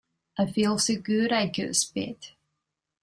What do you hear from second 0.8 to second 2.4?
good I could spit.